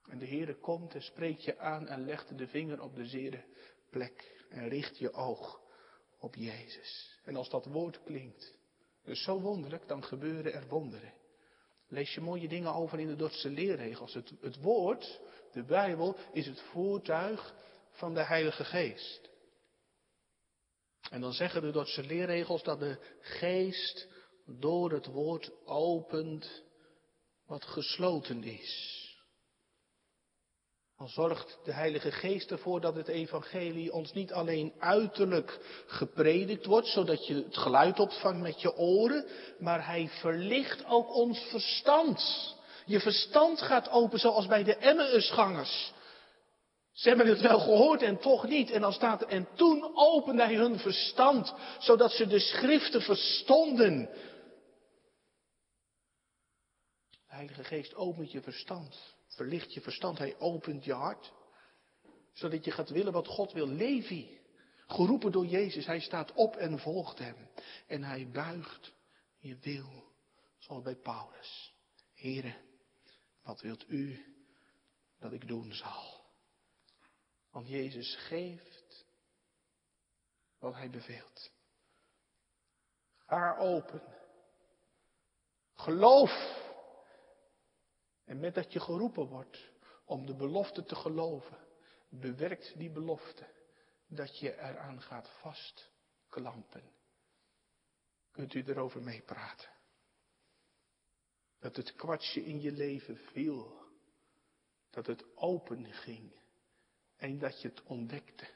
[0.06, 3.46] En de Heere komt en spreekt je aan en legt de vinger op de zere
[3.90, 5.63] plek en richt je oog
[6.24, 7.20] op Jezus.
[7.24, 8.54] En als dat woord klinkt,
[9.04, 11.14] dus zo wonderlijk, dan gebeuren er wonderen.
[11.88, 14.14] Lees je mooie dingen over in de Dordtse leerregels.
[14.14, 15.20] Het, het woord,
[15.52, 17.54] de Bijbel, is het voertuig
[17.92, 19.30] van de Heilige Geest.
[21.10, 24.08] En dan zeggen de Dordtse leerregels dat de Geest
[24.46, 26.64] door het woord opent
[27.46, 29.03] wat gesloten is.
[30.98, 36.88] Dan zorgt de Heilige Geest ervoor dat het evangelie ons niet alleen uiterlijk gepredikt wordt,
[36.88, 39.26] zodat je het geluid opvangt met je oren,
[39.60, 42.56] maar hij verlicht ook ons verstand.
[42.86, 45.94] Je verstand gaat open zoals bij de Emmausgangers.
[46.94, 48.72] Ze hebben het wel gehoord en toch niet.
[48.72, 54.10] En dan staat er, en toen opende hij hun verstand, zodat ze de schriften verstonden.
[57.10, 61.34] De Heilige Geest opent je verstand, verlicht je verstand, hij opent je hart.
[62.34, 63.68] Zodat je gaat willen wat God wil.
[63.68, 64.40] Levi,
[64.88, 67.50] geroepen door Jezus, hij staat op en volgt hem.
[67.88, 68.94] En hij buigt
[69.38, 70.04] je wil,
[70.58, 71.74] zoals bij Paulus.
[72.14, 72.56] Heren,
[73.42, 74.26] wat wilt u
[75.20, 76.22] dat ik doen zal?
[77.52, 79.06] Want Jezus geeft
[80.60, 81.52] wat hij beveelt.
[83.26, 84.02] Ga open.
[85.74, 86.63] Geloof.
[88.34, 89.72] En met dat je geroepen wordt
[90.06, 91.58] om de belofte te geloven,
[92.10, 93.48] bewerkt die belofte
[94.08, 96.92] dat je eraan gaat vastklampen.
[98.32, 99.70] Kunt u erover meepraten?
[101.60, 103.86] Dat het kwartje in je leven viel.
[104.90, 106.40] Dat het open ging.
[107.16, 108.48] En dat je het ontdekte.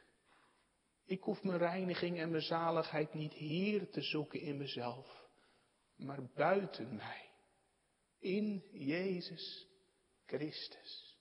[1.04, 5.28] Ik hoef mijn reiniging en mijn zaligheid niet hier te zoeken in mezelf,
[5.96, 7.30] maar buiten mij.
[8.18, 9.67] In Jezus
[10.28, 11.16] Christus.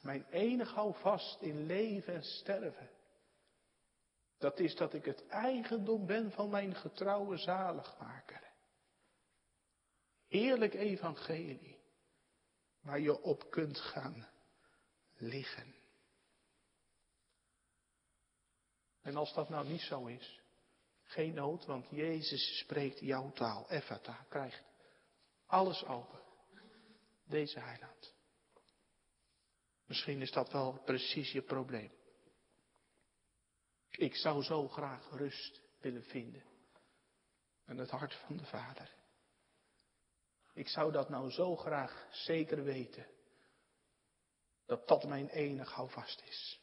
[0.00, 2.90] Mijn enig houvast in leven en sterven.
[4.38, 8.52] Dat is dat ik het eigendom ben van mijn getrouwe zaligmaker.
[10.26, 11.84] Heerlijk evangelie.
[12.80, 14.28] Waar je op kunt gaan
[15.14, 15.74] liggen.
[19.02, 20.40] En als dat nou niet zo is,
[21.02, 23.70] geen nood, want Jezus spreekt jouw taal.
[23.70, 24.62] Ephata krijgt
[25.46, 26.25] alles open.
[27.26, 28.14] Deze heiland.
[29.86, 31.90] Misschien is dat wel precies je probleem.
[33.90, 36.44] Ik zou zo graag rust willen vinden.
[37.64, 38.94] En het hart van de Vader.
[40.54, 43.06] Ik zou dat nou zo graag zeker weten.
[44.66, 46.60] Dat dat mijn enig houvast is.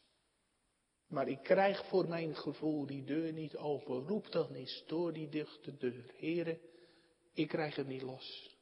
[1.06, 4.06] Maar ik krijg voor mijn gevoel die deur niet open.
[4.06, 6.12] Roep dan eens door die dichte deur.
[6.16, 6.60] Heren,
[7.32, 8.56] ik krijg het niet los.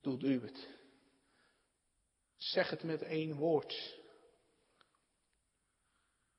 [0.00, 0.77] Doet u het.
[2.38, 3.98] Zeg het met één woord.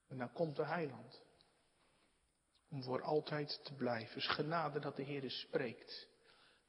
[0.08, 1.22] En dan komt de heiland.
[2.70, 4.22] Om voor altijd te blijven.
[4.22, 6.08] Genade dat de Heer spreekt.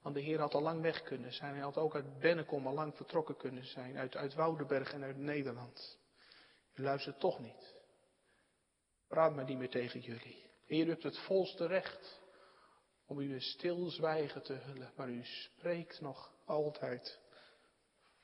[0.03, 1.53] Want de Heer had al lang weg kunnen zijn.
[1.53, 3.97] Hij had ook uit Bennekom al lang vertrokken kunnen zijn.
[3.97, 5.99] Uit, uit Woudenberg en uit Nederland.
[6.75, 7.75] U luistert toch niet.
[9.09, 10.51] Praat maar niet meer tegen jullie.
[10.67, 12.21] Heer, u hebt het volste recht
[13.07, 14.93] om uw stilzwijgen te hullen.
[14.97, 17.21] Maar u spreekt nog altijd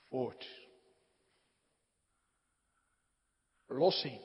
[0.08, 0.65] voort.
[3.66, 4.20] Verlossing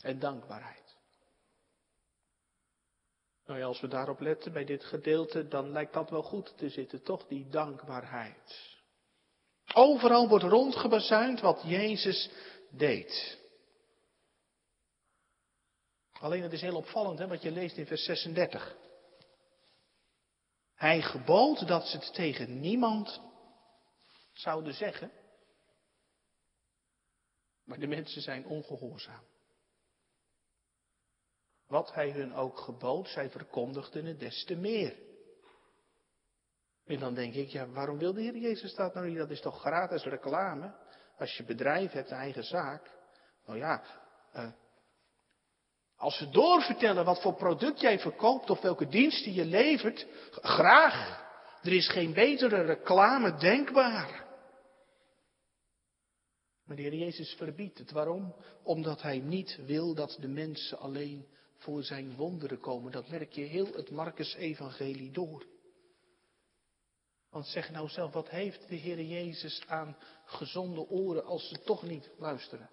[0.00, 0.96] en dankbaarheid.
[3.46, 6.68] Nou ja, als we daarop letten bij dit gedeelte, dan lijkt dat wel goed te
[6.68, 7.26] zitten, toch?
[7.26, 8.76] Die dankbaarheid.
[9.74, 12.30] Overal wordt rondgebazuind wat Jezus
[12.70, 13.38] deed.
[16.12, 18.76] Alleen het is heel opvallend hè, wat je leest in vers 36.
[20.74, 23.20] Hij gebood dat ze het tegen niemand
[24.32, 25.10] zouden zeggen.
[27.68, 29.22] Maar de mensen zijn ongehoorzaam.
[31.66, 34.96] Wat hij hun ook gebood, zij verkondigden het des te meer.
[36.86, 39.16] En dan denk ik, ja, waarom wil de Heer Jezus dat nou niet?
[39.16, 40.74] Dat is toch gratis reclame?
[41.18, 42.90] Als je bedrijf hebt, eigen zaak.
[43.46, 43.82] Nou ja,
[44.34, 44.50] uh,
[45.96, 51.26] als ze doorvertellen wat voor product jij verkoopt of welke diensten je levert, graag.
[51.62, 54.27] Er is geen betere reclame denkbaar.
[56.68, 57.90] Maar de Heer Jezus verbiedt het.
[57.90, 58.34] Waarom?
[58.62, 62.92] Omdat Hij niet wil dat de mensen alleen voor zijn wonderen komen.
[62.92, 65.46] Dat merk je heel het Marcus-evangelie door.
[67.30, 71.82] Want zeg nou zelf, wat heeft de Heer Jezus aan gezonde oren als ze toch
[71.82, 72.70] niet luisteren?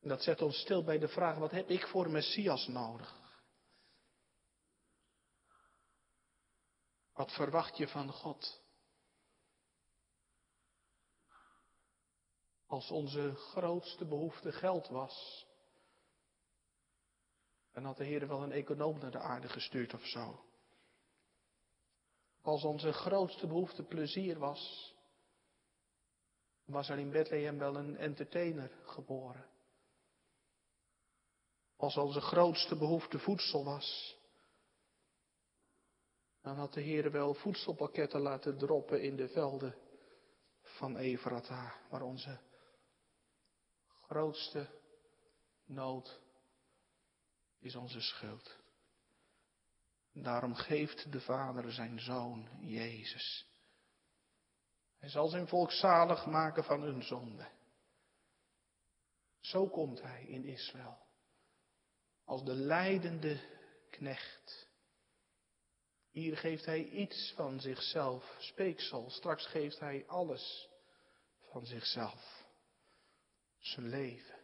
[0.00, 3.18] En dat zet ons stil bij de vraag, wat heb ik voor Messias nodig?
[7.12, 8.60] Wat verwacht je van God?
[12.70, 15.46] Als onze grootste behoefte geld was.
[17.72, 20.44] Dan had de Heer wel een econoom naar de aarde gestuurd of zo.
[22.42, 24.94] Als onze grootste behoefte plezier was,
[26.64, 29.46] was er in Bethlehem wel een entertainer geboren.
[31.76, 34.18] Als onze grootste behoefte voedsel was,
[36.40, 39.74] Dan had de Heer wel voedselpakketten laten droppen in de velden
[40.62, 42.40] van Efrata, waar onze
[44.10, 44.68] grootste
[45.64, 46.20] nood
[47.58, 48.56] is onze schuld.
[50.12, 53.46] Daarom geeft de Vader zijn Zoon, Jezus.
[54.98, 57.48] Hij zal zijn volk zalig maken van hun zonde.
[59.40, 60.98] Zo komt hij in Israël.
[62.24, 63.40] Als de leidende
[63.90, 64.68] knecht.
[66.10, 69.10] Hier geeft hij iets van zichzelf, speeksel.
[69.10, 70.68] Straks geeft hij alles
[71.50, 72.39] van zichzelf.
[73.60, 74.38] Zijn leven.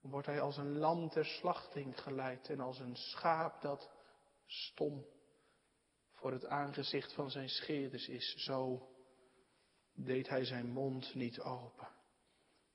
[0.00, 3.90] Wordt hij als een lam ter slachting geleid en als een schaap dat
[4.46, 5.06] stom
[6.12, 8.34] voor het aangezicht van zijn scheerders is.
[8.36, 8.88] Zo
[9.94, 11.88] deed hij zijn mond niet open.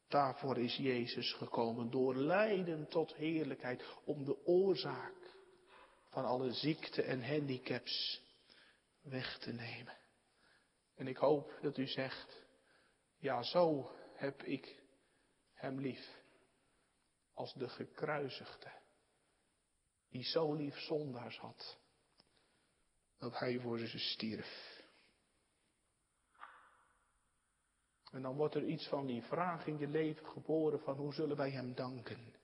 [0.07, 5.35] Daarvoor is Jezus gekomen, door lijden tot heerlijkheid, om de oorzaak
[6.09, 8.21] van alle ziekte en handicaps
[9.01, 9.97] weg te nemen.
[10.95, 12.45] En ik hoop dat u zegt,
[13.17, 14.83] ja zo heb ik
[15.53, 16.23] hem lief,
[17.33, 18.71] als de gekruisigde,
[20.09, 21.79] die zo lief zondaars had,
[23.17, 24.75] dat hij voor ze stierf.
[28.11, 31.37] En dan wordt er iets van die vraag in je leven geboren van hoe zullen
[31.37, 32.35] wij Hem danken?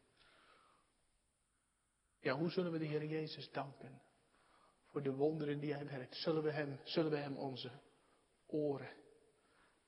[2.19, 4.01] Ja, hoe zullen we de Heer Jezus danken
[4.86, 6.15] voor de wonderen die Hij werkt?
[6.15, 7.71] Zullen we Hem, zullen we hem onze
[8.45, 8.95] oren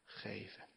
[0.03, 0.74] geven?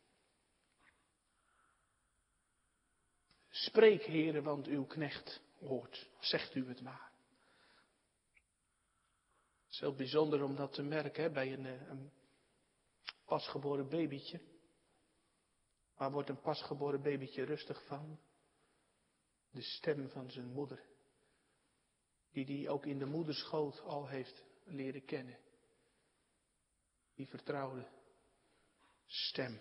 [3.59, 6.09] Spreek, heren, want uw knecht hoort.
[6.21, 7.11] Zegt u het maar.
[9.65, 12.13] Het is heel bijzonder om dat te merken hè, bij een, eh, een
[13.25, 14.41] pasgeboren babytje.
[15.97, 18.21] Waar wordt een pasgeboren babytje rustig van?
[19.51, 20.85] De stem van zijn moeder.
[22.33, 25.39] Die die ook in de moederschoot al heeft leren kennen.
[27.15, 27.89] Die vertrouwde
[29.07, 29.61] stem.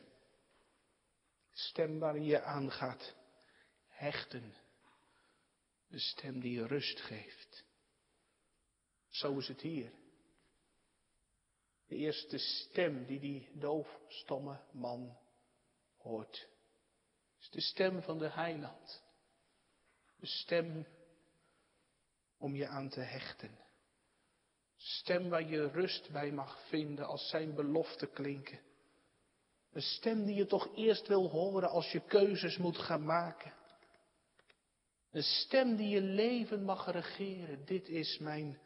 [1.51, 3.16] Stem waar je aan gaat
[3.97, 4.53] hechten.
[5.87, 7.65] De stem die rust geeft.
[9.07, 9.91] Zo is het hier.
[11.87, 15.17] De eerste stem die die doofstomme man
[15.97, 16.47] hoort.
[17.39, 19.03] Is de stem van de heiland.
[20.15, 20.87] De stem
[22.37, 23.57] om je aan te hechten.
[24.75, 28.59] Stem waar je rust bij mag vinden als zijn beloften klinken.
[29.71, 33.53] Een stem die je toch eerst wil horen als je keuzes moet gaan maken.
[35.17, 37.65] Een stem die je leven mag regeren.
[37.65, 38.59] Dit is mijn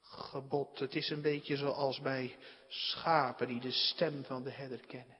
[0.00, 0.78] gebod.
[0.78, 2.36] Het is een beetje zoals bij
[2.68, 5.16] schapen die de stem van de herder kennen.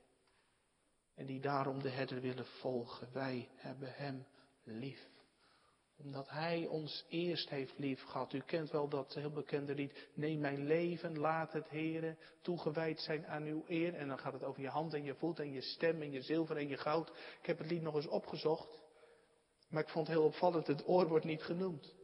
[1.14, 3.09] En die daarom de herder willen volgen.
[3.12, 4.26] Wij hebben hem
[4.64, 5.09] lief.
[5.97, 8.33] Omdat hij ons eerst heeft lief gehad.
[8.33, 10.09] U kent wel dat heel bekende lied.
[10.14, 13.95] Neem mijn leven, laat het heren toegewijd zijn aan uw eer.
[13.95, 16.22] En dan gaat het over je hand en je voet en je stem en je
[16.22, 17.09] zilver en je goud.
[17.41, 18.89] Ik heb het lied nog eens opgezocht.
[19.70, 21.94] Maar ik vond het heel opvallend, het oor wordt niet genoemd.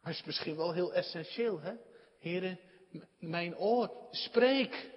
[0.00, 1.72] Maar het is misschien wel heel essentieel, hè?
[2.18, 2.60] Heren,
[3.18, 4.90] mijn oor, spreek.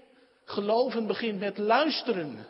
[0.44, 2.48] Geloven begint met luisteren.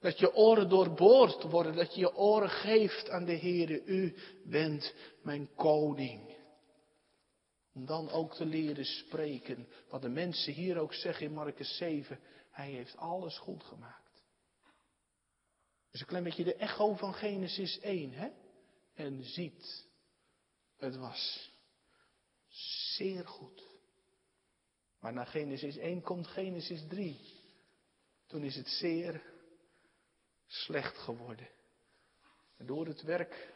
[0.00, 3.84] Dat je oren doorboord worden, dat je je oren geeft aan de Heere.
[3.84, 6.38] U bent mijn koning.
[7.74, 12.20] Om dan ook te leren spreken, wat de mensen hier ook zeggen in Marcus 7.
[12.50, 13.99] Hij heeft alles goed gemaakt.
[15.90, 18.28] Dus een klein beetje de echo van Genesis 1, hè?
[18.94, 19.86] En ziet,
[20.76, 21.52] het was
[22.96, 23.62] zeer goed.
[25.00, 27.38] Maar na Genesis 1 komt Genesis 3.
[28.26, 29.22] Toen is het zeer
[30.46, 31.48] slecht geworden.
[32.56, 33.52] En door het werk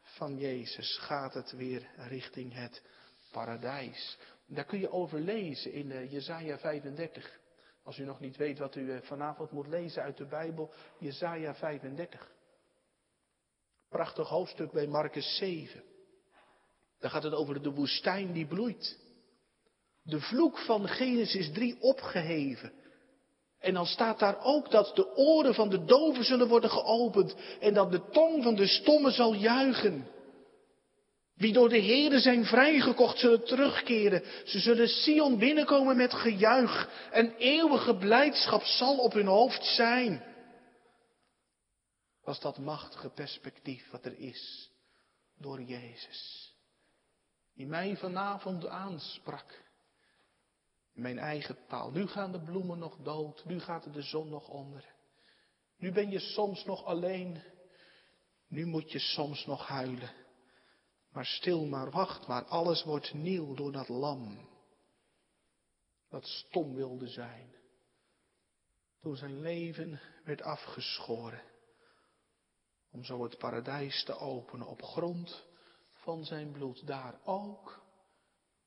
[0.00, 2.82] van Jezus gaat het weer richting het
[3.30, 4.18] paradijs.
[4.46, 7.37] Daar kun je over lezen in uh, Jesaja 35.
[7.88, 11.54] Als u nog niet weet wat u eh, vanavond moet lezen uit de Bijbel, Jesaja
[11.54, 12.30] 35.
[13.88, 15.82] Prachtig hoofdstuk bij Marcus 7.
[16.98, 18.98] Daar gaat het over de woestijn die bloeit.
[20.02, 22.72] De vloek van Genesis 3 opgeheven.
[23.58, 27.74] En dan staat daar ook dat de oren van de doven zullen worden geopend en
[27.74, 30.06] dat de tong van de stomme zal juichen.
[31.38, 34.22] Wie door de Heeren zijn vrijgekocht zullen terugkeren.
[34.44, 37.08] Ze zullen Sion binnenkomen met gejuich.
[37.10, 40.24] En eeuwige blijdschap zal op hun hoofd zijn.
[42.22, 44.70] Was dat machtige perspectief wat er is
[45.36, 46.52] door Jezus.
[47.54, 49.66] Die mij vanavond aansprak
[50.92, 51.90] mijn eigen taal.
[51.90, 54.84] Nu gaan de bloemen nog dood, nu gaat de zon nog onder.
[55.76, 57.42] Nu ben je soms nog alleen,
[58.48, 60.17] nu moet je soms nog huilen.
[61.12, 64.48] Maar stil, maar wacht, maar alles wordt nieuw door dat lam.
[66.08, 67.56] Dat stom wilde zijn.
[69.00, 71.42] Toen zijn leven werd afgeschoren.
[72.90, 75.46] Om zo het paradijs te openen op grond
[75.92, 76.86] van zijn bloed.
[76.86, 77.82] Daar ook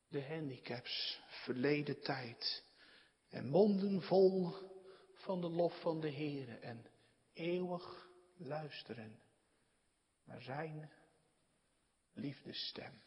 [0.08, 2.64] de handicaps, verleden tijd.
[3.30, 4.54] En monden vol
[5.14, 6.56] van de lof van de Heere.
[6.56, 6.86] En
[7.34, 9.22] eeuwig luisteren
[10.24, 10.92] naar zijn
[12.16, 13.01] liefdestem.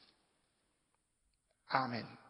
[1.68, 2.23] Amen.